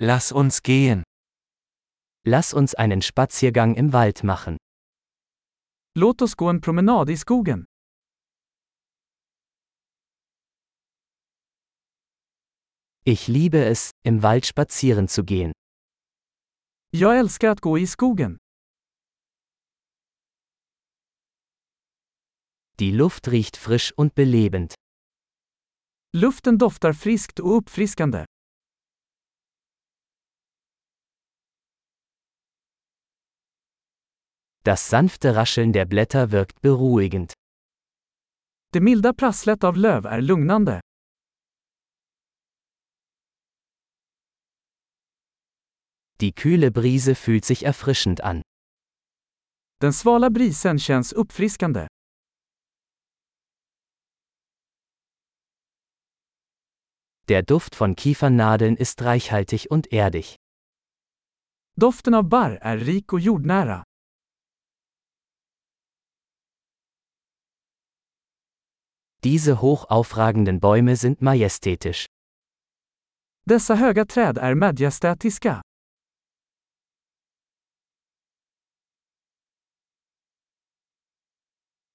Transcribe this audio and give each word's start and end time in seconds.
Lass 0.00 0.30
uns 0.30 0.62
gehen. 0.62 1.02
Lass 2.24 2.54
uns 2.54 2.76
einen 2.76 3.02
Spaziergang 3.02 3.74
im 3.74 3.92
Wald 3.92 4.22
machen. 4.22 4.56
Låt 5.96 6.22
oss 6.22 6.36
gå 6.36 6.48
en 6.50 6.60
promenad 6.60 7.10
i 7.10 7.16
skogen. 7.16 7.64
Ich 13.04 13.26
liebe 13.26 13.64
es, 13.64 13.90
im 14.04 14.22
Wald 14.22 14.46
spazieren 14.46 15.08
zu 15.08 15.24
gehen. 15.24 15.52
Jag 16.92 17.18
älskar 17.18 17.50
att 17.50 17.60
gå 17.60 17.78
i 17.78 17.86
skogen. 17.86 18.36
Die 22.78 22.92
Luft 22.92 23.26
riecht 23.26 23.56
frisch 23.56 23.92
und 23.96 24.14
belebend. 24.14 24.74
Luften 26.12 26.58
doftar 26.58 26.92
friskt 26.92 27.40
och 27.40 27.56
uppfriskande. 27.56 28.26
Das 34.68 34.90
sanfte 34.90 35.34
Rascheln 35.34 35.72
der 35.72 35.86
Blätter 35.86 36.30
wirkt 36.30 36.60
beruhigend. 36.60 37.32
Det 38.74 38.82
milda 38.82 39.14
prasslet 39.14 39.64
av 39.64 39.76
löv 39.76 40.06
är 40.06 40.20
lugnande. 40.20 40.80
Die 46.20 46.32
kühle 46.32 46.70
Brise 46.70 47.14
fühlt 47.14 47.46
sich 47.46 47.62
erfrischend 47.62 48.20
an. 48.20 48.42
Den 49.80 49.92
svala 49.92 50.28
brisen 50.30 50.78
känns 50.78 51.14
uppfriskande. 51.14 51.86
Der 57.28 57.42
Duft 57.42 57.74
von 57.74 57.96
Kiefernadeln 57.96 58.76
ist 58.76 59.00
reichhaltig 59.00 59.70
und 59.70 59.92
erdig. 59.92 60.36
Doften 61.80 62.14
av 62.14 62.28
barr 62.28 62.58
är 62.60 62.76
rik 62.76 63.12
och 63.12 63.20
jordnära. 63.20 63.87
Diese 69.24 69.60
hoch 69.60 69.84
aufragenden 69.90 70.60
Bäume 70.60 70.96
sind 70.96 71.20
majestätisch. 71.20 72.06
Dessa 73.44 73.74
höga 73.74 74.04
träd 74.04 74.38
är 74.38 74.54
majestätiska. 74.54 75.62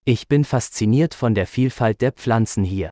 Ich 0.06 0.28
bin 0.28 0.44
fasziniert 0.44 1.14
von 1.14 1.34
der 1.34 1.46
Vielfalt 1.48 2.02
der 2.02 2.12
Pflanzen 2.12 2.66
hier. 2.66 2.90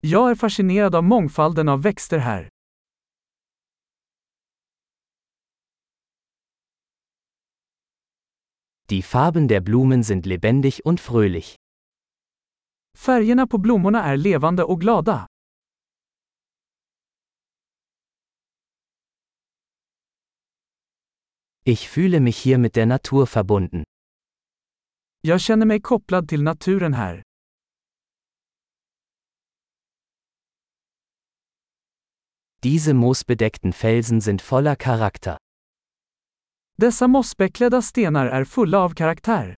Jag 0.00 0.30
är 0.30 0.34
fascinerad 0.34 0.94
av 0.94 1.04
mångfalden 1.04 1.68
av 1.68 1.82
växter 1.82 2.18
här. 2.18 2.48
Die 8.88 9.02
Farben 9.02 9.48
der 9.48 9.60
Blumen 9.60 10.02
sind 10.04 10.26
lebendig 10.26 10.80
und 10.84 11.00
fröhlich. 11.00 11.56
Färgerna 12.96 13.46
på 13.46 13.58
blommorna 13.58 14.04
är 14.04 14.16
levande 14.16 14.64
och 14.64 14.80
glada. 14.80 15.26
Ich 21.64 21.88
fühle 21.88 22.20
mich 22.20 22.38
hier 22.38 22.58
mit 22.58 22.74
der 22.74 22.86
Natur 22.86 23.26
verbunden. 23.26 23.84
Jag 25.20 25.40
känner 25.40 25.66
mig 25.66 25.80
kopplad 25.80 26.28
till 26.28 26.42
naturen 26.42 26.94
här. 26.94 27.22
Diese 32.62 32.94
moosbedeckten 32.94 33.72
Felsen 33.72 34.20
sind 34.20 34.42
voller 34.50 34.76
Charakter. 34.76 35.36
Dessa 36.76 37.08
mossbeklädda 37.08 37.82
stenar 37.82 38.26
är 38.26 38.44
fulla 38.44 38.78
av 38.78 38.94
karaktär. 38.94 39.54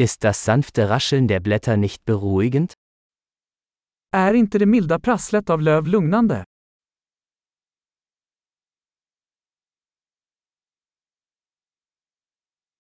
Ist 0.00 0.22
das 0.22 0.44
sanfte 0.44 0.88
Rascheln 0.88 1.26
der 1.26 1.40
Blätter 1.40 1.76
nicht 1.76 2.04
beruhigend? 2.04 2.74
Är 4.12 4.34
inte 4.34 4.58
det 4.58 4.66
milda 4.66 4.98
prasslet 5.00 5.50
av 5.50 5.60
löv 5.60 5.86
lugnande? 5.88 6.44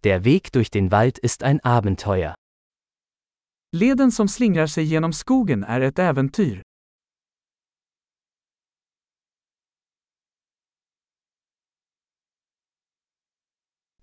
Der 0.04 0.24
Weg 0.24 0.52
durch 0.52 0.70
den 0.70 0.92
Wald 0.92 1.18
ist 1.18 1.42
ein 1.42 1.60
Abenteuer. 1.64 2.36
Leden 3.72 4.12
som 4.12 4.28
slingrar 4.28 4.68
sig 4.68 4.86
genom 4.86 5.12
skogen 5.14 5.64
är 5.64 5.82
ett 5.82 6.00
äventyr. 6.00 6.62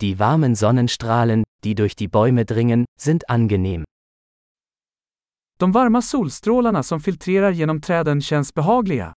Die 0.00 0.18
warmen 0.18 0.56
Sonnenstrahlen, 0.56 1.43
die 1.64 1.74
durch 1.74 1.96
die 1.96 2.08
Bäume 2.08 2.44
dringen, 2.44 2.84
sind 2.98 3.28
angenehm. 3.28 3.84
De 5.58 5.72
varma 5.72 6.02
solstrålarna 6.02 6.82
som 6.82 7.00
filtrerar 7.00 7.52
genom 7.52 7.80
träden 7.80 8.20
känns 8.20 8.52
behagliga. 8.52 9.14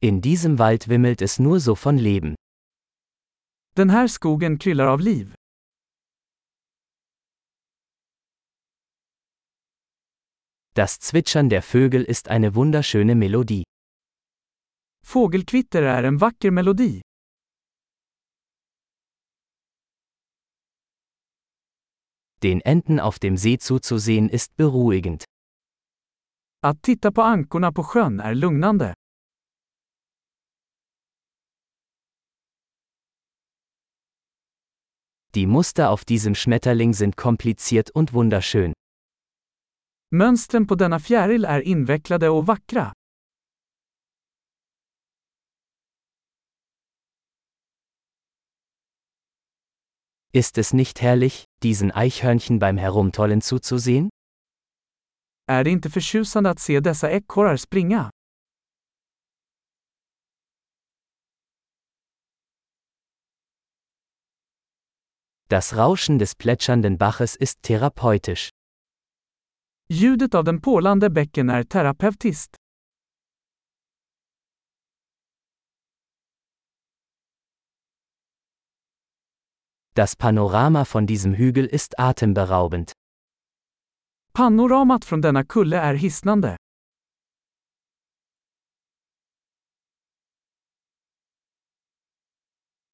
In 0.00 0.20
diesem 0.20 0.58
Wald 0.58 0.88
wimmelt 0.88 1.22
es 1.22 1.38
nur 1.38 1.60
so 1.60 1.76
von 1.76 1.96
Leben. 1.96 2.34
Den 3.76 3.90
här 3.90 4.08
skogen 4.08 4.58
kryllar 4.58 4.88
av 4.88 5.00
liv. 5.00 5.34
Das 10.74 10.98
Zwitschern 10.98 11.48
der 11.48 11.62
Vögel 11.62 12.02
ist 12.02 12.28
eine 12.28 12.54
wunderschöne 12.54 13.14
Melodie. 13.14 13.62
Fågelkvitter 15.06 15.82
är 15.82 16.02
en 16.02 16.18
vacker 16.18 16.50
melodi. 16.50 17.00
Den 22.42 22.60
Enten 22.64 23.00
auf 23.00 23.18
dem 23.18 23.36
See 23.36 23.58
zuzusehen 23.58 24.30
ist 24.30 24.56
beruhigend. 24.56 25.24
Att 26.60 26.82
titta 26.82 27.12
på 27.12 27.22
ankorna 27.22 27.72
på 27.72 27.84
sjön 27.84 28.20
är 28.20 28.34
lugnande. 28.34 28.94
Die 35.34 35.46
Muster 35.46 35.90
auf 35.90 36.04
diesem 36.04 36.34
Schmetterling 36.34 36.94
sind 36.94 37.16
kompliziert 37.16 37.90
und 37.90 38.12
wunderschön. 38.12 38.72
Mönstren 40.10 40.66
på 40.66 40.74
denna 40.74 41.00
fjäril 41.00 41.44
är 41.44 41.60
invecklade 41.60 42.28
och 42.28 42.46
vackra. 42.46 42.92
Ist 50.34 50.56
es 50.56 50.72
nicht 50.72 51.02
herrlich, 51.02 51.44
diesen 51.62 51.92
Eichhörnchen 51.92 52.58
beim 52.58 52.78
Herumtollen 52.78 53.42
zuzusehen? 53.42 54.08
Är 55.46 55.64
det 55.64 55.70
inte 55.70 55.90
förtjusande 55.90 56.50
att 56.50 56.58
se 56.58 56.80
dessa 56.80 57.10
ekorrar 57.10 57.56
springa? 57.56 58.10
Das 65.48 65.72
Rauschen 65.74 66.18
des 66.18 66.34
plätschernden 66.34 66.96
Baches 66.96 67.36
ist 67.36 67.62
therapeutisch. 67.62 68.48
Ljudet 69.88 70.34
av 70.34 70.44
den 70.44 70.60
porlande 70.60 71.10
bäcken 71.10 71.50
är 71.50 71.62
terapeutiskt. 71.64 72.61
Das 79.94 80.16
Panorama 80.16 80.86
von 80.86 81.06
diesem 81.06 81.34
Hügel 81.34 81.66
ist 81.66 81.98
atemberaubend. 81.98 82.92
Panoramat 84.32 85.04
från 85.04 85.20
denna 85.20 85.44
kulle 85.44 85.76
är 85.76 85.94
hisnande. 85.94 86.56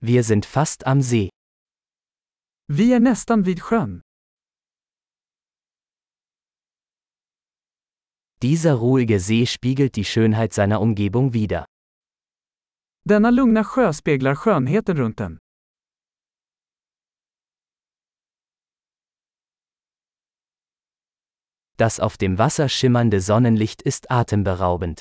Wir 0.01 0.23
sind 0.25 0.45
fast 0.45 0.87
am 0.87 1.03
See. 1.03 1.29
Vi 2.67 2.93
är 2.93 3.01
nästan 3.01 3.43
vid 3.43 3.63
sjön. 3.63 4.01
Dieser 8.43 8.75
ruhige 8.75 9.21
See 9.21 9.47
spiegelt 9.47 9.95
die 9.95 10.05
Schönheit 10.05 10.53
seiner 10.53 10.81
Umgebung 10.81 11.33
wider. 11.33 11.65
Denna 13.05 13.31
lugna 13.31 13.65
sjö 13.65 13.93
speglar 13.93 14.35
skönheten 14.37 14.97
runt 14.97 15.19
den. 15.19 15.39
Das 21.81 22.01
auf 22.01 22.17
dem 22.17 22.39
Wasser 22.39 22.69
schimmernde 22.69 23.21
Sonnenlicht 23.21 23.83
ist 23.83 24.11
atemberaubend. 24.11 25.01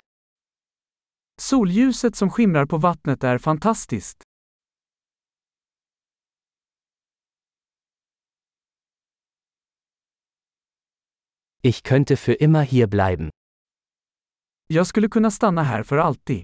Solljuset 1.41 2.15
som 2.15 2.29
skimrar 2.29 2.67
på 2.67 2.77
vattnet 2.77 3.23
är 3.23 3.39
fantastiskt. 3.39 4.23
Ich 11.63 11.81
könnte 11.83 12.15
für 12.15 12.33
immer 12.33 12.61
hier 12.61 12.87
bleiben. 12.87 13.29
Jag 14.67 14.87
skulle 14.87 15.09
kunna 15.09 15.31
stanna 15.31 15.63
här 15.63 15.83
för 15.83 15.97
alltid. 15.97 16.43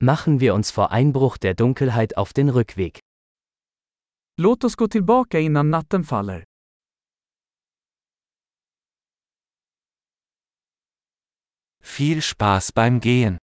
Machen 0.00 0.40
wir 0.40 0.54
uns 0.54 0.70
vor 0.70 0.90
Einbruch 0.90 1.38
der 1.38 1.54
Dunkelheit 1.54 2.16
auf 2.16 2.32
den 2.32 2.48
Rückweg. 2.48 3.05
Låt 4.38 4.64
oss 4.64 4.74
gå 4.76 4.88
tillbaka 4.88 5.40
innan 5.40 5.70
natten 5.70 6.04
faller. 6.04 6.44
Viel 11.82 12.22
Spaß 12.22 12.74
beim 12.74 13.00
Gehen. 13.00 13.38